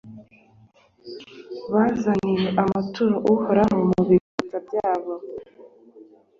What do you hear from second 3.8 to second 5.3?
mu biganza byabo,